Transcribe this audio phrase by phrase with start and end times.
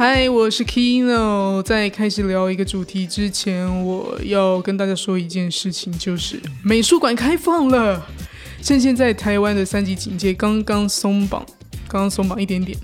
[0.00, 1.62] 嗨，我是 Kino。
[1.62, 8.06] 在开始聊一个主题之前，我要跟大家说一件事情，就是美术馆开放了。
[8.62, 11.44] 趁现在台湾的三级警戒刚刚松绑，
[11.86, 12.78] 刚刚松绑一点点。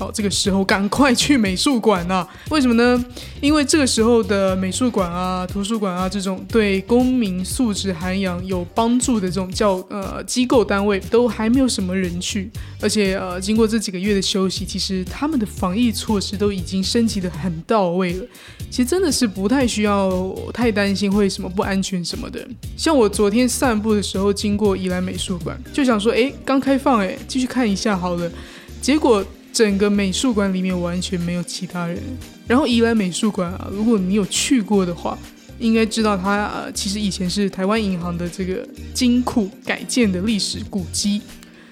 [0.00, 2.26] 好，这个时候赶快去美术馆呐！
[2.48, 3.04] 为什么呢？
[3.42, 12.50] 因为这个时候的美术馆啊、图书馆啊这种对公民素质涵养有帮助的这种教呃机构单位都还没有什么人去，
[12.80, 18.24] 而且呃经过这几个月的休息，其实他们的防疫措施都已经升级的很到位了。
[18.70, 22.40] 其实真的是不太需要太担心会什么不安全什么的。
[22.74, 28.32] 像我昨天散步的时候经过宜兰美术馆，就想说，哎，刚开放，哎，继续看一下好了。
[28.80, 29.22] 结果。
[29.52, 31.98] 整个美术馆里面完全没有其他人。
[32.46, 35.18] 然后宜兰美术馆啊，如果你有去过的话，
[35.58, 41.20] 应该知道它呃其实以前是台湾银行的这个金库改建的历史古迹。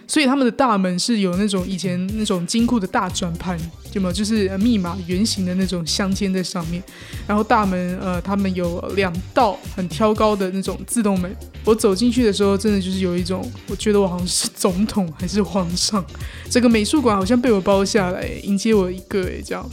[0.08, 3.56] 所以他们的大门是有那种以前那种金库的大转盘，
[3.92, 4.12] 有没有？
[4.12, 6.82] 就是密码圆形的那种镶嵌在上面。
[7.26, 11.30] 然后大门呃，他们有两道很挑高的那种自动门。
[11.62, 16.02] 我走进去的时候，真的就是有一种，我觉得我好像是总统还是皇上。
[16.50, 19.68] 这个美术馆好像被我包下来迎接我一个诶，这样。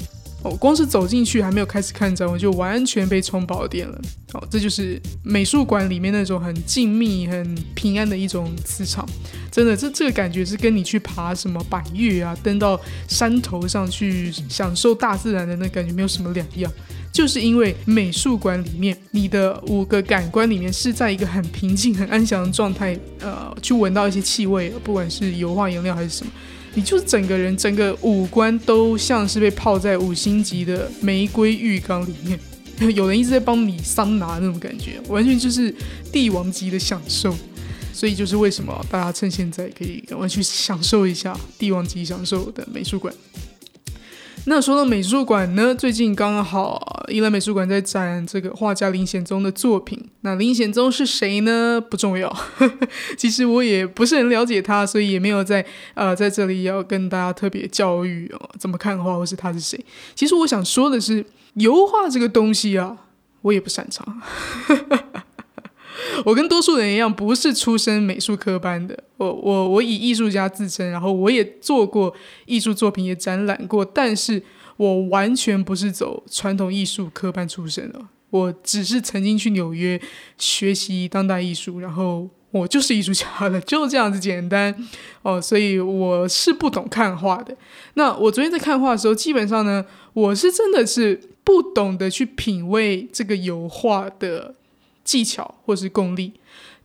[0.45, 3.99] 哦，光是走进去还没有开始看展，我就完全被充饱电了。
[4.33, 9.03] 哦，这就是美术馆里面那种很静谧、很平安的一种磁场。
[9.51, 16.71] 真的，这这个感觉是跟你去爬什么百岳啊，登到山头上去享受大自然的那感觉没有什么两样。
[17.11, 26.31] 就是因为美术馆里面，你的五个感官里面是在一个很平静、很安详的状态，呃，去闻到一些气味，不管是油画颜料还是什么。
[26.75, 32.37] 你就是整个人，整个五官都像是被泡在五星级的玫瑰浴缸里面，
[32.93, 35.73] 有人一直在帮你桑拿那种感觉，完全就是
[36.11, 37.33] 帝王级的享受。
[37.93, 43.13] 所以就是为什么大家趁现在可以赶快去享受一下帝王级享受的美术馆。
[44.47, 49.99] 那说到美术馆呢，最近刚好宜兰美术馆在展这个画家林显宗的作品。
[50.21, 51.81] 那林显宗是谁呢？
[51.81, 52.31] 不重要，
[53.17, 59.83] 其实我也不是很了解他，所以也没有在呃在这里要跟大家特别教育哦怎么看画或是他是谁。
[60.13, 62.97] 其实我想说的是，油画这个东西啊，
[63.41, 64.21] 我也不擅长。
[66.25, 68.97] 我跟多数人一样，不是出身美术科班的。
[69.17, 72.13] 我我我以艺术家自称，然后我也做过
[72.45, 74.41] 艺术作品，也展览过，但是
[74.77, 77.99] 我完全不是走传统艺术科班出身的。
[78.29, 79.99] 我只是曾经去纽约
[80.37, 84.75] 学习当代艺术，然后我就是艺术家了，就这样子简单
[85.21, 85.41] 哦。
[85.41, 87.55] 所以我是不懂看画的。
[87.93, 94.55] 那我昨天在看画的时候，基本上呢，我是真的是不懂得去品味这个油画的。
[95.05, 96.33] 技巧或是功力，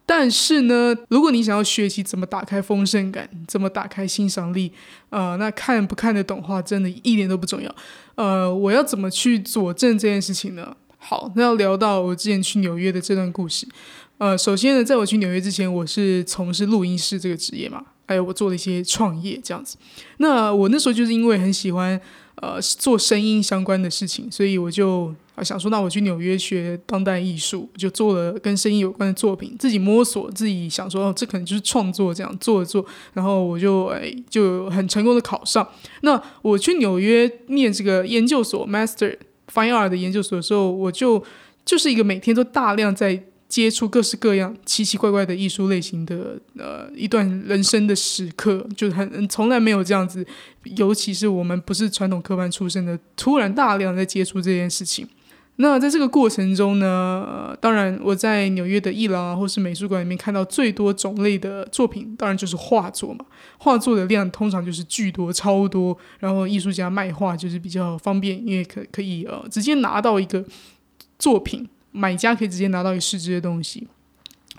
[0.06, 4.70] 但是呢，如果你想要学习怎么打开丰盛感，怎么打开欣赏力，
[5.08, 7.75] 呃，那看不看得懂画，真的一点都不重要。
[8.16, 10.76] 呃，我要怎么去佐证这件事情呢？
[10.98, 13.66] 好，那要聊到我之前去纽约的这段故事。
[14.19, 19.78] 呃，首先呢，在我去纽约之前，我是从事录音师这个职业嘛，还有我做了一些创业这样子。
[20.19, 22.00] 那我那时候就是因为很喜欢。
[22.37, 32.84] 呃，做声音相关的事情，所以我就想说，那我去纽约学当代艺术，就做了跟声音有关的作品，自己摸索，自己想说，哦，这可能就是创作，这样做做，
[33.14, 35.66] 然后我就哎，就很成功的考上。
[36.02, 39.16] 那我去纽约念这个研究所，Master
[39.52, 41.22] Fine Art 的研究所的时候，我就
[41.64, 43.24] 就是一个每天都大量在。
[43.50, 50.24] 接触各式各样奇奇怪怪的艺术类型的呃一段人生的时刻，就很从来没有这样子，
[50.76, 55.04] 尤其是我们不是传统科班出身的，突然大量在接触这件事情。
[55.62, 63.25] 那在这个过程中呢，当然我在纽约的艺廊啊，或是美术馆里面看到最多种类的作品，当然就是画作嘛。
[63.59, 70.43] 画作的量通常就是巨多、超多，然后艺术家卖画就是比较方便，因为可可以呃直接拿到一个
[71.19, 71.69] 作品。
[71.93, 73.87] 买家可以直接拿到一个实质的东西，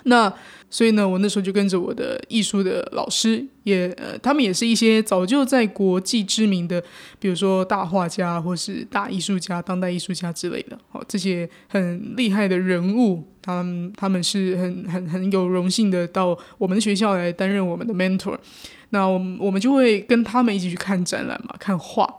[0.03, 0.31] 那
[0.69, 6.81] 所以呢，我那时候就跟着我的艺术的老师，也呃，他们也是一些早就在国际知名的，
[7.19, 18.37] 比如说大画家或是大艺术家、当代艺术家之类的，好，这些很厉害的人物，他们他们是很很很有荣幸的到我们的学校来担任我们的 mentor，
[18.91, 22.15] 那我们我们就会跟他们一起去看展览嘛，看画，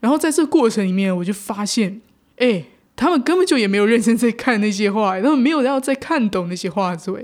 [0.00, 2.00] 然后在这个过程里面，我就发现，
[2.36, 2.64] 哎。
[2.94, 7.18] 他们根本就也没有认真在看那些画，他们没有要再看懂那些画作，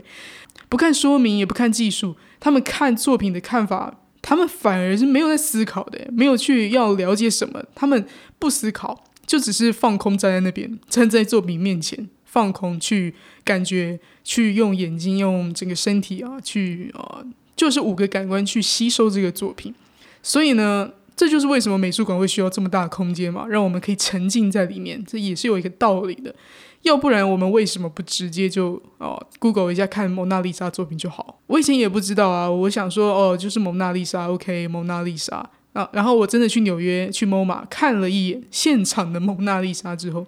[0.68, 8.04] 不看说明也不看技术，他们看作品的看法，他们反而是没有在思考的，没有去要了解什么，他们
[8.38, 17.22] 不思考，就只是放空站在那边，站在作品面前放空去感觉，去用眼睛用整个身体啊，去啊，
[17.54, 19.74] 就是五个感官去吸收这个作品，
[20.22, 20.92] 所以呢。
[21.18, 26.32] 这就是为什么美术馆会需要这么大的空间嘛，让我们可以沉浸在里面，这也是有一个道理的。
[26.82, 31.40] 要不然我们为什么不直接就哦，Google 一下看蒙娜丽莎作品就好？
[31.48, 35.90] 我以前也不知道啊，我想说哦，就是蒙娜丽莎，OK，蒙娜丽莎啊。
[35.92, 40.24] 然后我真的去纽约去 MoMA 看了一眼现场的蒙娜丽莎之后，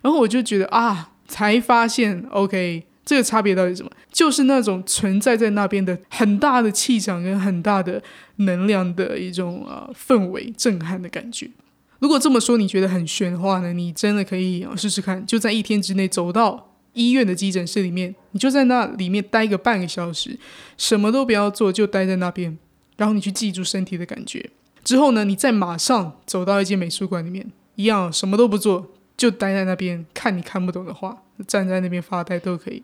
[0.00, 2.84] 然后我就觉得啊，才发现 OK。
[3.10, 3.90] 这个差别到底是什么？
[4.12, 8.00] 就是那种存在在那边的很大的气场跟很大的
[8.36, 11.50] 能量的一种呃氛围震撼的感觉。
[11.98, 20.38] 如果这么说你觉得很玄的话呢，你真的可以试试看，就在一天之内走到医院的急诊室里面，你就在那里面待个半个小时，
[20.78, 22.56] 什么都不要做，就待在那边，
[22.96, 24.50] 然后你去记住身体的感觉。
[24.84, 28.92] 之后呢，你再马上走到一间美术馆里面，一样什么都不做。
[29.20, 31.14] 就待在那边看你看不懂的画，
[31.46, 32.82] 站在那边发呆都可以。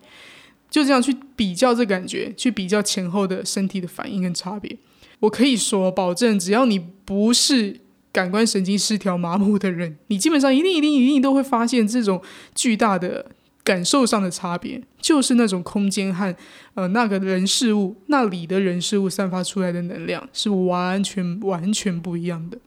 [0.68, 4.76] 就这样去比较这感觉，去比较前后的身体的反应跟差别。
[5.20, 7.80] 我可以说，保证只要你不是
[8.12, 12.20] 感官神经失调麻木的人，你基本上一定一定一定都会发现这种
[12.54, 13.30] 巨大的
[13.64, 16.36] 感受上的差别，就是那种空间和
[16.74, 22.58] 呃那个人事物那里的人事物散发出来的能量是完全完全不一样的。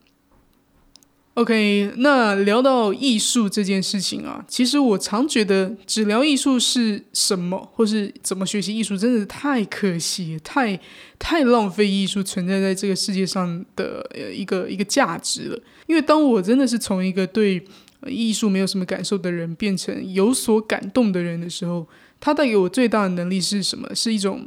[1.39, 10.77] OK，那聊到艺术这件事情啊，其实我常觉得只聊艺术是什么，或是怎么学习艺术，真的太可惜，太
[11.18, 14.06] 太浪费艺术存在在这个世界上的
[14.36, 15.57] 一个一个价值了。
[15.88, 17.63] 因为当我真的是从一个对
[18.06, 21.88] 艺术没有什么感受的人，变成有所感动的人的时候，
[22.19, 23.95] 它带给我最大的能力是什么？
[23.95, 24.45] 是一种。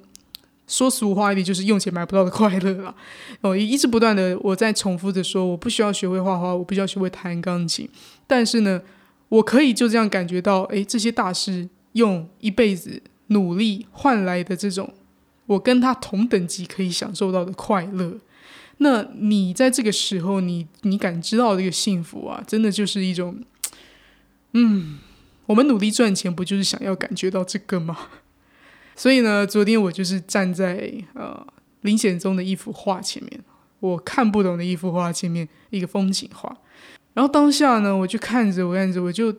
[0.73, 2.95] 说俗话一点，就是用钱买不到的快乐了。
[3.43, 7.87] 哦，一直不断的我在重复着说，我不需要学会画画，我不需要学会弹钢琴，
[8.27, 8.81] 但是呢，
[9.29, 14.95] 我可以就这样感觉到，诶，这些大师用一辈子努力换来的这种，
[15.45, 18.19] 我跟他同等级可以享受到的快乐。
[18.79, 23.45] 那你在这个时候，你你感知到这个幸福啊，真的就是一种，
[24.55, 24.99] 嗯，
[25.45, 28.09] 我们努力赚钱，不就是想要感觉到这个吗？
[29.03, 31.45] 所以呢，昨天我就是站在呃
[31.81, 33.41] 林显宗的一幅画前面，
[33.81, 36.57] 我看不懂的一幅画前面一个风景画，
[37.13, 39.35] 然后当下呢，我就看着我看着，我就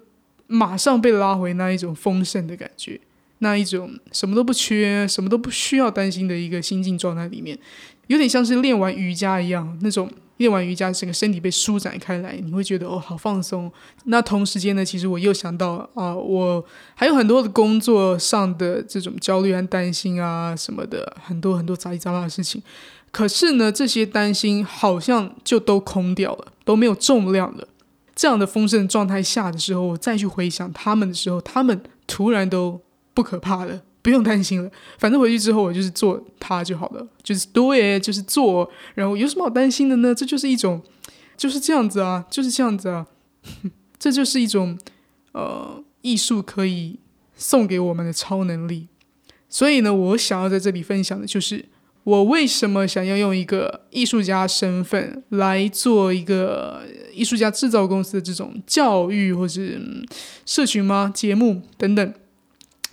[0.48, 3.00] 马上被拉回那一种丰盛的感觉，
[3.38, 7.58] 那一种什么都不缺、什么都不需要担心的一个心境状态里面，
[8.08, 10.12] 有点像是练完瑜伽一样那种。
[10.44, 13.72] 练完瑜伽，整个身体被舒展开来，你会觉得哦，好放松。
[14.08, 16.62] 那同时间呢，其实我又想到啊，我
[16.96, 22.62] 还有很多的工作上的这种焦虑和担心啊，什么的，很多很多杂七杂八的事情。
[23.10, 27.66] 可是呢，这些担心好像就都空掉了，都没有重量了。
[28.14, 32.82] 这样的丰盛状态下的时候，我再去回想他们的时候，他们突然都
[33.14, 33.82] 不可怕了。
[34.04, 40.14] 不用担心了，反正回去之后我就是做它就好了，就是对，就是做，然后有什么好担心的呢？
[40.14, 40.82] 这就是一种，
[41.38, 43.08] 就是这样子啊，就是这样子啊，
[43.98, 44.78] 这就是一种
[45.32, 47.00] 呃艺术可以
[47.34, 48.90] 送给我们的超能力。
[49.48, 51.64] 所以呢，我想要在这里分享的就是，
[52.04, 56.82] 我为什么想要用一个艺术家身份来做一个
[57.14, 59.82] 艺术家制造公司的这种教育或是
[60.46, 61.10] 社群吗？
[61.16, 62.14] 节目等等，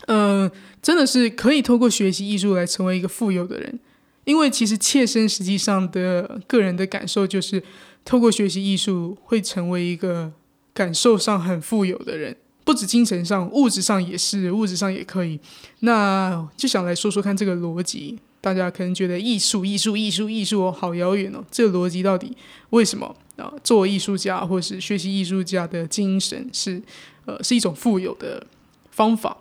[0.07, 0.49] 嗯。
[0.83, 3.79] 真的是可以透过学习艺术来成为一个富有的人，
[4.25, 7.63] 因为其实切身实际上的个人的感受就是，
[8.05, 10.33] 透过学习艺术会成为一个
[10.73, 15.39] 感受上很富有的人，不止精神上，物质上也是，物质上也可以。
[15.81, 22.35] 那就想来说说看这个逻辑，大家可能觉得艺术、艺术、艺术、艺术哦好遥远哦，这个逻辑到底
[22.71, 23.53] 为什么啊？
[23.63, 26.81] 做艺术家或是学习艺术家的精神是
[27.27, 28.47] 呃是一种富有的
[28.91, 29.37] 方法。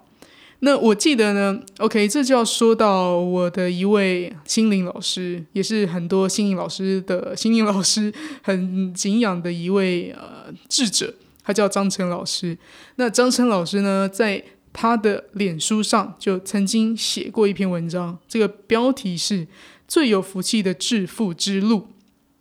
[0.61, 11.13] 那我记得呢，OK，这就要说到我的一位心灵老师，也是很多心灵老师的心灵老师很敬仰的一位呃智者，
[11.43, 12.57] 他叫张晨老师。
[12.97, 19.47] 那张晨老师呢，在他的脸书上就曾经写过一篇文章，这个标题是
[19.87, 21.87] “最有福气的致富之路”。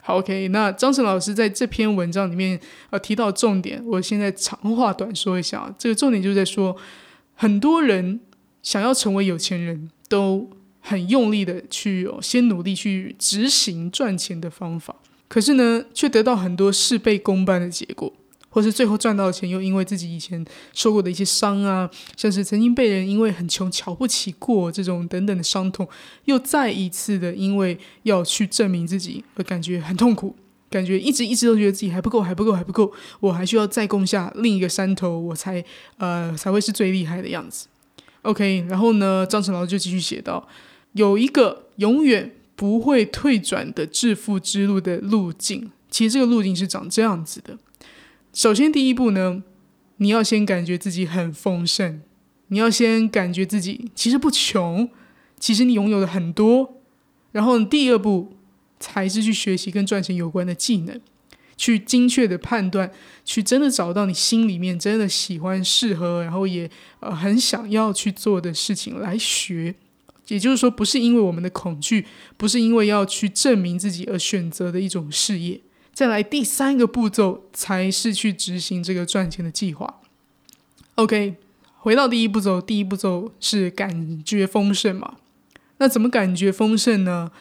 [0.02, 2.58] 好，OK，那张晨老师在这篇文章里面
[2.90, 6.76] 呃提到重点，我现在长话短说一下，这个重点就是在说。
[7.40, 8.18] 很多人
[8.64, 14.96] 想要成为有钱人，都很用力的去先努力去执行赚钱的方法，
[15.28, 18.12] 可是呢，却得到很多事倍功半的结果，
[18.50, 25.88] 或是最后赚到钱，又因为自己以前受过的一些伤啊，像是曾经被人因为很穷瞧不起过这种等等的伤痛，
[26.24, 30.34] 又再一次的因为要去证明自己而感觉很痛苦。
[30.70, 35.64] 感觉一直一直都觉得自己还不够，还不够，还不够，我还需要再攻下另一个山头，我才
[35.96, 37.66] 呃才会是最厉害的样子。
[38.22, 40.46] OK，然后呢，张成老师就继续写道：
[40.92, 47.56] 有一个永远不会退转的致富之路的路径，其实这个路径是长这样子的。
[48.34, 49.42] 首先，第一步呢，
[49.96, 52.02] 你要先感觉自己很丰盛，
[52.48, 54.90] 你要先感觉自己其实不穷，
[55.38, 56.74] 其实你拥有的很多。
[57.32, 58.32] 然后第二步
[58.80, 61.00] 才是去学习跟赚钱有关的技能，
[61.56, 62.90] 去精确的判断，
[63.24, 66.70] 去真的找到你心里面真的喜欢、适合，然后也
[67.00, 69.74] 呃很想要去做的事情来学。
[70.28, 72.04] 也就是说，不是因为我们的恐惧，
[72.36, 75.58] 不是因为要去证明自己而选择的一种事业。
[75.94, 80.02] 再来第三个步骤才是去执行这个赚钱的计划。
[80.96, 81.36] OK，
[81.78, 85.14] 回到第一步骤，第一步骤是感觉丰盛嘛？
[85.78, 87.32] 那怎么感觉丰盛呢？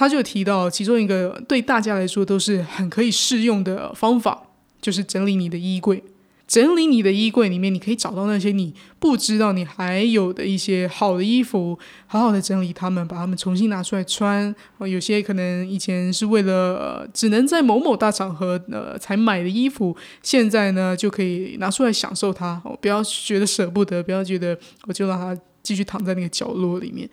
[0.00, 4.44] 他就提到其中一个对大家来说都是很可以适用的方法，
[4.80, 6.02] 就是整理你的衣柜。
[6.48, 14.52] 整理你的衣柜里面，你可以找到那些你不知道你还有的一些好的衣服，好好的整理它们，把它们重新拿出来穿。
[14.78, 22.54] 有些可能以前是为了只能在某某大场合呃才买的衣服，现在呢就可以拿出来享受它。
[22.80, 27.06] 不要觉得舍不得，不要觉得我就让它继续躺在那个角落里面。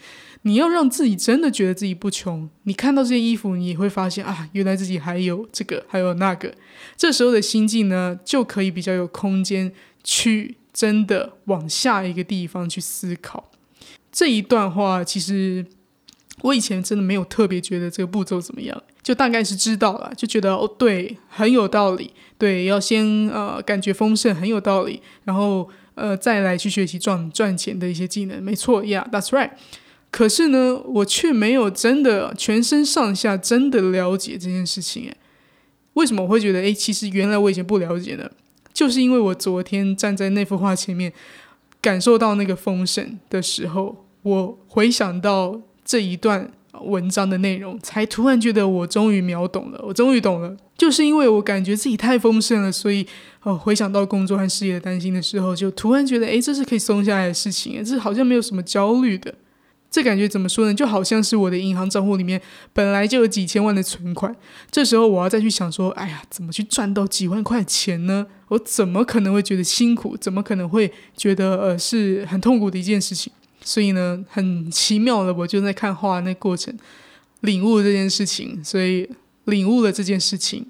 [0.47, 6.53] 你要让自己真的觉得自己不穷，你看到这些衣服，你也会发现啊，原来自己还有这个，还有那个。
[6.95, 9.69] 这时候的心境呢，就可以比较有空间
[10.05, 13.51] 去真的往下一个地方去思考。
[14.09, 15.65] 这一段话其实
[16.43, 22.13] 我以前真的没有特别觉得这个步骤怎么样，就大概是知道了，就觉得哦，对，很有道理。
[22.37, 28.41] 对，要先呃感觉丰盛很有道理，然后呃再来去学习赚赚钱的一些技能。
[28.41, 29.49] 没错，Yeah，that's right。
[30.09, 35.03] 可是呢，我却没有真的全身上下真的了解这件事情。
[35.03, 35.17] 诶，
[35.93, 38.29] 为什么我会觉得诶，其实原来我以前不了解呢？
[38.73, 41.11] 就是因为我昨天站在那幅画前面，
[41.81, 49.83] 感受到那个丰盛的时候，我回想到这一段文章的内容，才突然觉得我终于秒懂了。
[49.83, 53.05] 我终于懂了，就是因为我感觉自己太丰盛了，所以
[53.43, 59.33] 哦，回想到工作和事业的担心的时候，就突然觉得诶，这是可以松下来的事情，这好像没有什么焦虑的。
[59.89, 60.73] 这感觉怎么说呢？
[60.73, 62.39] 就好像是我的银行账户里面
[62.73, 64.35] 本来就有几千万的存款，
[64.69, 68.27] 这时候我要再去想说，哎呀，怎么去赚到几万块钱呢？
[68.49, 70.17] 我怎么可能会觉得辛苦？
[70.17, 73.31] 怎么可能会觉得呃是很痛苦的一件事情？
[73.63, 76.77] 所以呢，很奇妙的，我就在看画那过程，
[77.39, 79.09] 领悟这件事情，所以
[79.45, 80.67] 领悟了这件事情。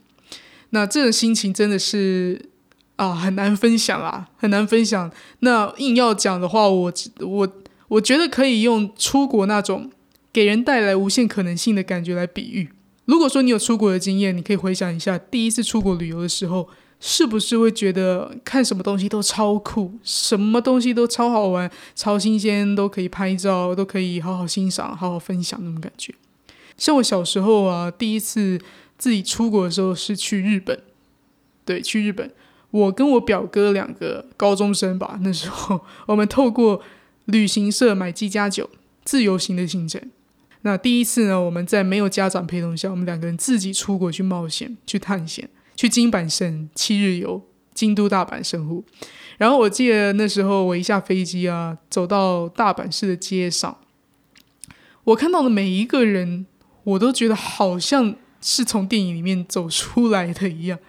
[0.70, 2.50] 那这种心情真的是
[2.98, 5.12] 啊，很难分享啊，很难分享。
[5.40, 7.52] 那硬要讲的话，我我。
[7.90, 9.90] 我觉得可以用出国那种
[10.34, 12.70] 给人带来无限可能性的感觉来比喻。
[13.06, 16.68] 如果说你有出国的经验，你可以回想一下第一次出国旅游的时候，
[17.00, 26.14] 是不是会觉得看什么东西都超酷，什么东西都超好玩、超新鲜，都可以拍照，都可以好好欣赏、好好分享那种感觉？
[26.78, 28.60] 像我小时候啊，第一次
[28.98, 30.78] 自己出国的时候是去日本，
[31.64, 32.30] 对，去日本，
[32.72, 36.82] 我跟我表哥两个高中生吧，那时候我们透过。
[37.28, 38.70] 旅行社买机加酒，
[39.04, 40.02] 自由行的行程。
[40.62, 47.42] 那第一次呢，我们在没有家长陪同下，我们两个人自己出国去冒险、去探险、去金板神七日游，
[47.74, 48.84] 京都、大阪、神户。
[49.38, 53.78] 然后我记得那时候我一下飞机啊，走到大阪市的街上，
[55.04, 56.46] 我看到的每一个人，
[56.84, 60.80] 我都觉得好像是从电影里面走出来的一样。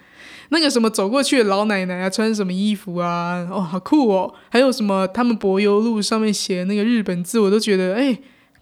[0.50, 3.47] 那个什么走过去的老奶奶啊，穿什么衣服啊？
[3.50, 4.33] 哦，好酷哦！
[4.49, 8.19] 还有什么他们柏油路上面写的那个日本字，我都觉得哎，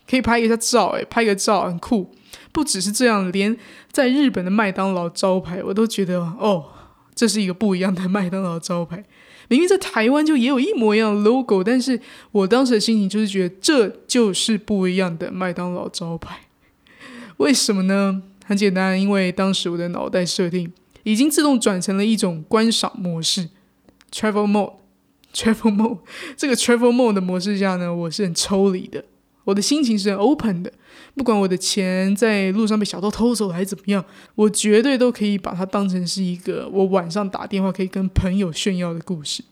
[0.08, 2.12] 可以拍一下照哎，拍个照很酷。
[2.52, 3.56] 不只是这样，连
[3.92, 6.64] 在日本的麦当劳招牌，我都觉得哦，
[7.14, 9.04] 这是一个不一样的麦当劳招牌。
[9.48, 12.00] 明明在台湾就也有一模一样的 logo，但是
[12.32, 16.40] 我当时的心情就是觉得这就是不一样的麦当劳招牌。
[17.36, 18.22] 为什么呢？
[18.44, 20.72] 很简单，因为当时我的脑袋设定。
[21.06, 23.48] 已经自动转成了一种观赏模式
[24.10, 25.98] ，travel mode，travel mode。
[26.36, 29.04] 这个 travel mode 的模式下呢，我是很抽离的，
[29.44, 30.72] 我的心情是很 open 的。
[31.14, 39.44] 不管我的钱在路上被小偷偷走了还是怎么样，我绝对都可以把它当成是一个我晚上打电话可以跟朋友炫耀的故事。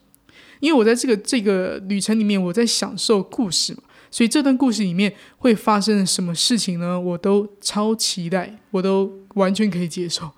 [0.59, 6.99] 因为我在这个这个旅程里面，我在享受故事嘛，所以这段故事里面会发生什么事情呢？
[6.99, 10.29] 我都超期待，我都完全可以接受。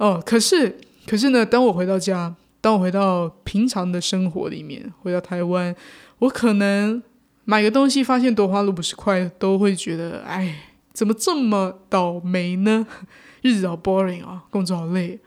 [0.00, 1.44] 哦，可是，可是呢？
[1.44, 5.76] 当我回到家，当我回到平常的生活里面，回到台湾，
[6.20, 7.02] 我可能
[7.44, 12.86] 买个东西，发现多花路不是快，都会觉得，哎，怎么这么倒霉呢？
[13.42, 15.18] 日子好 boring 啊，工作好累，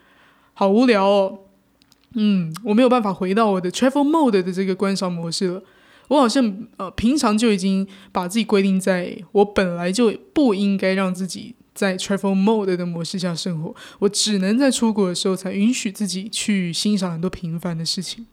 [0.56, 1.42] 好无聊哦。
[2.16, 5.62] 嗯，我没有办法回到我的 travel mode 的这个观赏模式了。
[6.08, 11.54] 我好像呃，平常就已经把自己规定在我本来就不应该让自己。
[11.74, 18.26] 在 travel mode 的模式下生活，我只能在出国的时候才允许自己去欣赏很多平凡的事情。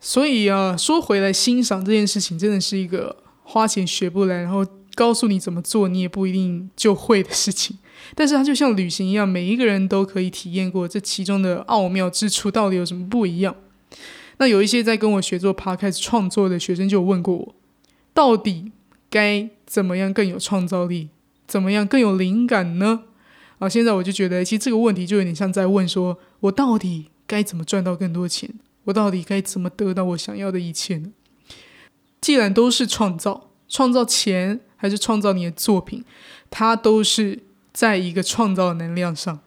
[0.00, 7.78] 所以啊，说回来，欣赏这件事情真的是一个花钱学不来，然后告诉你怎么做你也不一定就会的事情。
[8.14, 13.56] 但是它就像旅行一样，每一个人都可以体验过这其中的奥妙之处，到底有什么不一样？
[14.38, 17.54] 那有一些在跟我学做 podcast 创作的学生就问过我，
[18.12, 18.72] 到底
[19.08, 21.08] 该怎么样更有创造力？
[21.54, 23.04] 怎么样更有灵感呢？
[23.60, 28.52] 啊，现在我就觉得，其实这个问题就有点像在问说，我到底该怎么赚到更多钱？
[28.82, 31.12] 我到底该怎么得到我想要的一切呢？
[32.20, 36.04] 既然都是创造，创造钱还是创造你的作品，
[36.50, 39.38] 它都是在一个创造能量上。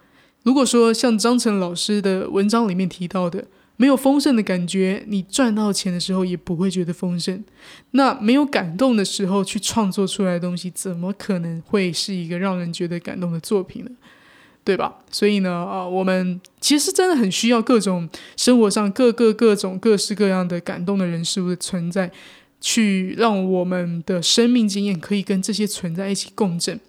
[0.44, 3.48] 如果说像张晨老师的文章里面提到的。
[3.78, 7.44] 没有丰盛的感觉，你赚到钱的时候也不会觉得丰盛。
[7.92, 13.92] 那没有感动的时候去创作出来的东西，怎么可能会是一个让人觉得感动的作品呢？
[14.64, 14.98] 对吧？
[15.12, 22.12] 所以呢，啊，我们其实真的很需要各种生活上各个各种各式各样的感动的人事物的存在，
[22.60, 26.80] 去让我们的生命经验可以跟这些存在一起共振，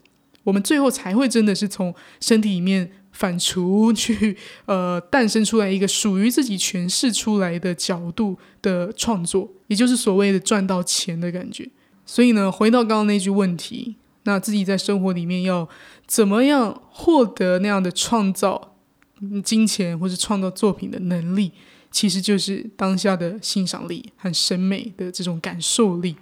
[0.43, 2.91] 我们最后才会真的是从身体里面。
[3.19, 11.69] 反刍去，呃，诞生出来一个属于自己诠释出来的角度的创作，也就是所谓的赚到钱的感觉。
[12.07, 15.69] 所以呢，回到刚刚那句问题，那自己在生活里面要
[16.07, 18.77] 怎么样获得那样的创造
[19.43, 21.51] 金钱或者创造作品的能力，
[21.91, 26.15] 其实就是当下的欣赏力和审美的这种感受力。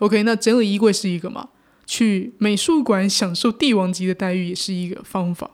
[0.00, 1.48] OK，那整理衣柜是一个嘛？
[1.86, 5.52] 去美术馆享受帝王级的待遇也是一个方法。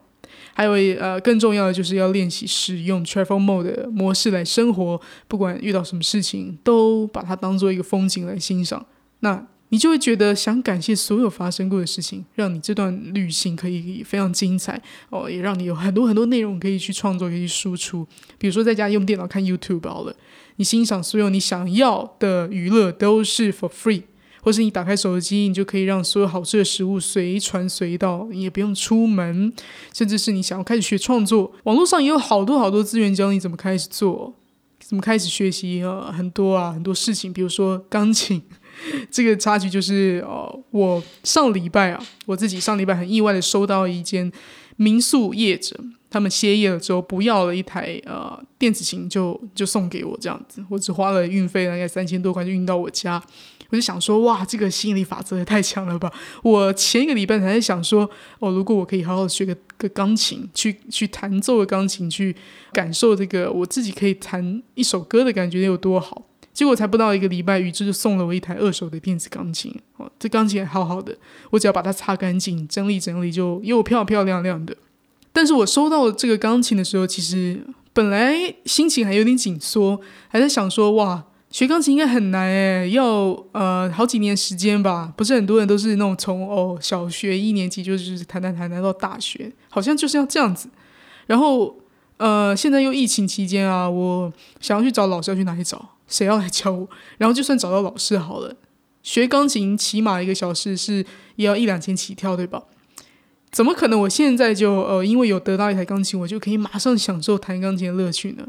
[0.54, 8.86] 还有呃，更重要的就是要练习使用 travel mode 的模式来生活，不管遇到什么事情，都把它当做一个风景来欣赏。
[9.20, 18.06] 那你就会觉得想感谢所有发生过的事情，让你这段旅行可以非常精彩哦，也让你有很多很多内容可以去创作，可以输出。
[18.38, 20.14] 比如说在家用电脑看 YouTube 好了，
[20.56, 24.02] 你欣赏所有你想要的娱乐都是 for free。
[24.44, 29.50] 或是你打开手机，你就可以让所有好吃的食物随传随到，你也不用出门。
[29.94, 34.34] 甚至是你想要开始学创作，网络上也有好多好多资源教你怎么开始做，
[34.78, 37.32] 怎么开始学习啊，很多啊，很多事情。
[37.32, 38.42] 比如说钢琴，
[39.10, 44.30] 这个插曲就是哦，我上礼拜啊，我自己上礼拜很意外的收到一间
[44.76, 45.74] 民宿业者，
[46.10, 53.22] 他们歇业了之后，不要了一台呃电子琴，就就送给我这样子，我只花了运费大概三千多块就运到我家。
[53.74, 56.12] 我就想说，哇，这个吸引力法则也太强了吧！
[56.44, 58.08] 我前一个礼拜还在想说，
[58.38, 62.36] 哦，如果我可以好好学个个钢琴，去去弹奏个钢琴，去
[62.72, 66.22] 感受这个我自己可以弹一首歌的感觉有多好。
[66.52, 69.74] 结果才不到一个礼拜，宇宙就送了我一台二手的电子钢琴。
[69.96, 71.16] 哦，这钢琴还好好的，
[71.50, 74.76] 我只要把它擦干净、整理整理，就又漂漂亮亮的。
[75.32, 77.60] 但是我收到这个钢琴的时候，其实
[77.92, 81.24] 本来心情还有点紧缩，还在想说，哇。
[81.54, 83.06] 学钢琴应该很难诶，要
[83.52, 85.12] 呃好几年时间吧。
[85.16, 90.68] 不是很多人都是那种从哦小学一年级就是弹弹弹弹到大学，好像就是要这样子。
[91.28, 91.76] 然后
[92.16, 95.90] 呃现在又疫情期间啊，我想要去找老师，要去哪里找？
[96.08, 96.88] 谁要来教我？
[97.18, 98.56] 然后就算找到老师好了，
[99.04, 102.64] 学钢琴起码一个小时是也要一两千起跳，对吧？
[103.52, 108.44] 怎么可能我现在就呃因为有得到一台钢琴，我就可以马上享受弹钢琴的乐趣呢？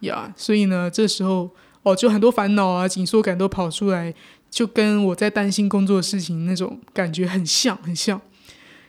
[0.00, 1.48] 呀，所以呢这时候。
[1.82, 4.14] 哦，就很多烦恼啊、紧缩感都跑出来，
[4.50, 8.20] 就跟我在担心工作的事情那种感觉很像，很像。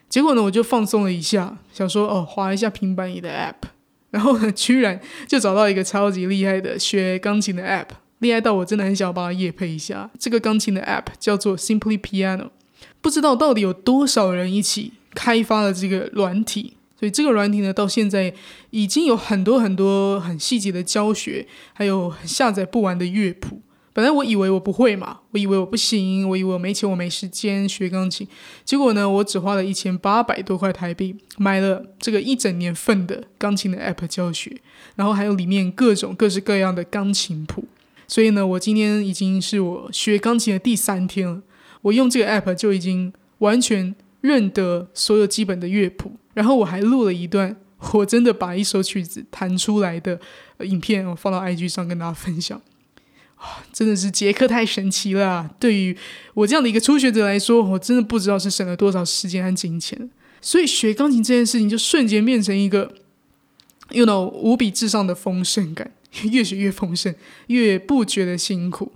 [0.09, 3.69] 结果呢，我就放松了一下，想说哦，划一下平板里的 App，
[4.09, 7.87] 然后呢，居然就找到一个超级厉害的学钢琴的 App，
[8.19, 10.09] 厉害到我真的很想把它夜配一下。
[10.19, 12.49] 这个钢琴的 App 叫做 Simply Piano，
[12.99, 16.73] 不知道到底有多少人一起开发了这个软体。
[17.01, 18.31] 所以这个软体呢，到现在
[18.69, 23.59] 已经有很多很多很细节的教学，还有下载不完的乐谱。
[23.91, 28.27] 本来我以为我不会嘛，我以为我不行，我以为我没钱，我没时间学钢琴。
[28.63, 34.55] 结果呢，我只花了一千八百多块台币买了这个一整年份的钢琴的 App 教学，
[34.95, 37.65] 然后还有里面各种各式各样的钢琴谱。
[38.07, 41.41] 所以呢，我今天已经是我学钢琴的第三天了。
[41.81, 46.11] 我用这个 App 就已经完全认得所有基本的乐谱。
[46.33, 47.55] 然后我还录了一段，
[47.93, 50.19] 我真的把一首曲子弹出来的
[50.59, 52.61] 影片，我放到 IG 上跟大家分享。
[53.73, 55.49] 真的是杰克太神奇了！
[55.59, 55.97] 对于
[56.35, 60.09] 我这样的一个初学者来说，我真的不知道是省了多少时间和金钱。
[60.39, 62.93] 所以学钢琴这件事情，就瞬间变成一个
[63.89, 65.91] ，you know，无比至上的丰盛感，
[66.31, 67.15] 越学越丰盛，
[67.47, 68.91] 越不觉得辛苦。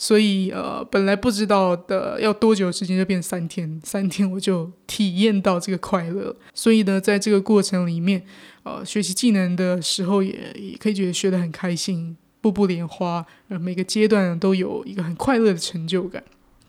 [0.00, 6.34] 所以呃，本来不知道的要多久时间就变三天，三天我就体验到这个快乐。
[6.54, 8.24] 所以呢，在这个过程里面，
[8.62, 16.22] 呃，学习技能的时候也也可以觉得学得很开心，步步莲花，呃每个阶段都有一个很快乐的成就感。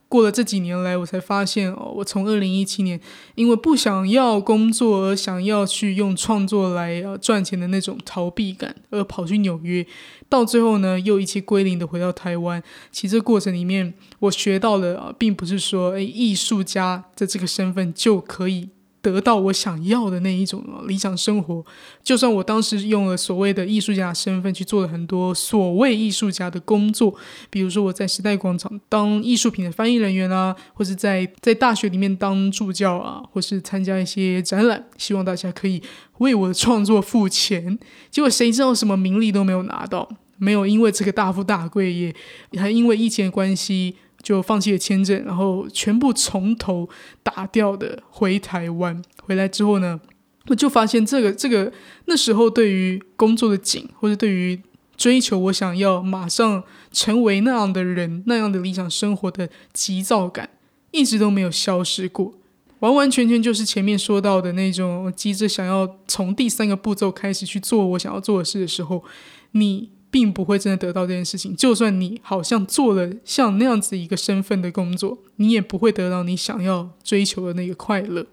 [0.09, 2.99] 过了这几年来，我才发现哦，我从二零一七年
[3.35, 9.85] 因为不想要工作而想要去用创作来呃赚钱的那种逃避感，而跑去纽约，
[10.27, 12.61] 到最后呢又一切归零的回到台湾。
[12.91, 18.69] 其实这过程里面，我学到的啊，并不是说诶艺术家的这个身份就可以。
[19.01, 21.65] 得到我想要的那一种理想生活，
[22.03, 27.15] 就算我当时用了所谓的艺术家身份去做了很多所谓艺术家的工作，
[27.49, 35.81] 比如说我在时代广场当艺术品的翻译人员啊，或是在在大学里面当助教啊，或是参加一些展览，希望大家可以
[36.17, 37.79] 为我的创作付钱。
[38.11, 42.13] 结果谁知道什么名利都没有拿到，没有因为这个大富大贵，也
[42.59, 43.95] 还因为疫情的关系。
[44.21, 46.87] 就放弃了签证，然后全部从头
[47.23, 49.01] 打掉的回台湾。
[49.23, 49.99] 回来之后呢，
[50.47, 51.71] 我就发现这个这个
[52.05, 54.61] 那时候对于工作的紧，或者对于
[54.97, 60.49] 追求我想要马上成为那样的人、那样的理想生活的急躁感，
[60.91, 62.33] 一直都没有消失过。
[62.79, 69.03] 完完全全就是前面说到的那种急着想要从第三个步骤开始去做我想要做的事的时候，
[69.51, 69.89] 你。
[70.11, 71.55] 并不会真的得到这件事情。
[71.55, 78.25] 就算你好像做了像那样子一个身份的工作，你也不会得到你想要追求的那个快乐。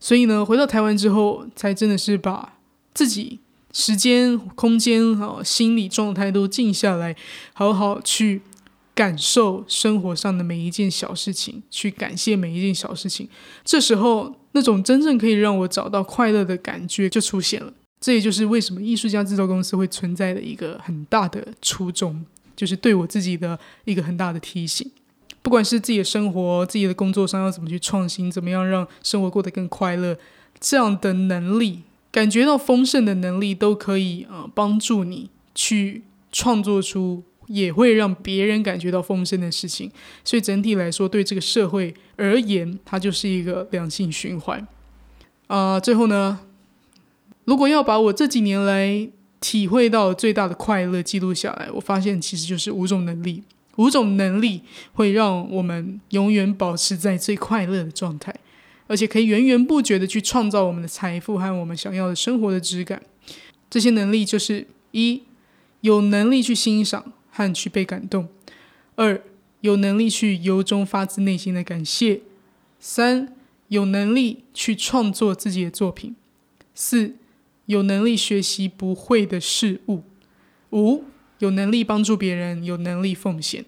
[0.00, 2.58] 所以呢，回到台湾之后，才真的是把
[2.92, 3.40] 自己
[3.72, 7.16] 时间、空间、哈心理状态都静下来，
[7.54, 8.42] 好好去
[8.94, 13.28] 感受生活上的每一件小事情，去感谢每一件小事情。
[13.64, 17.72] 这时候，那种真正可以让我找到快乐的感觉就出现了。
[18.04, 22.22] 这也就是为什么艺术家制作公司会存在的一个很大的初衷，
[22.54, 24.90] 就是对我自己的一个很大的提醒。
[25.40, 30.18] 不管是自己的生活、自己的工作上要怎么去创新，怎么样让生活过得更快乐，
[30.60, 31.80] 这样的能力，
[32.12, 39.90] 感觉到丰盛的能力，都可以呃帮助你去创作出也会让别人感觉到丰盛的事情。
[40.22, 44.68] 所以整体来说，对这个社会而言，它就是一个良性循环。
[45.46, 46.40] 啊，最后呢？
[47.44, 49.08] 如果要把我这几年来
[49.40, 53.42] 体会到最大的快乐记录下来，我发现其实就是五种能力。
[53.76, 58.32] 五种能力会让我们永远保持在最快乐的状态，
[58.86, 63.02] 而且可以源源不绝的去创造我们的财富和我们想要的生活的质感。
[63.68, 65.22] 这些能力就是：一、
[65.80, 68.26] 有能力去欣赏和去被感动；
[68.94, 69.20] 二、
[69.60, 72.20] 有能力去由衷发自内心的感谢；
[72.78, 73.34] 三、
[73.66, 76.12] 有能力去创作自己的作品；
[76.76, 77.16] 四。
[77.66, 80.02] 有能力学习不会的事物，
[80.70, 81.04] 五
[81.38, 83.64] 有能力帮助别人，有能力奉献，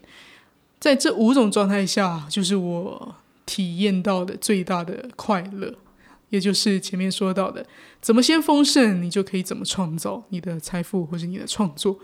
[0.78, 5.74] 在这五种状态下，就是我体验到的最大的快乐，
[6.30, 7.64] 也就是前面说到的，
[8.00, 11.98] 怎么先丰盛，你就可以怎么创造你的财富或者你的创作，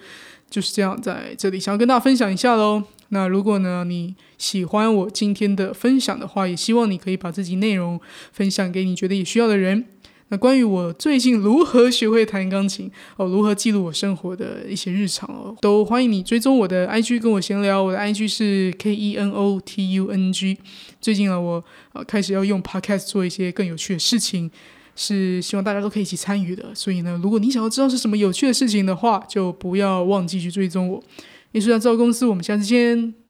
[0.49, 2.83] 就是这样在这里想要跟大家分享一下喽。
[3.09, 8.01] 那如果呢你喜欢我今天的分享的话，也希望你可以把自己内容
[8.33, 9.87] 分享给你觉得也需要的人。
[10.33, 17.83] 那关于我最近如何学会弹钢琴哦，如何记录我生活的一些日常哦，都欢迎你追踪我的 IG 跟我闲聊。
[17.83, 20.57] 我的 IG 是 K E N O T U N G。
[21.03, 24.51] 最近呢，我呃开始要用 Podcast 做一些更有趣的事情，
[24.97, 26.75] 是希望大家都可以一起参与的。
[26.75, 31.05] 所以呢，如果你想要知道是什么有趣的事情的话，就不要忘记去追踪我。
[31.53, 33.22] 艺术家造公司，我们下次见。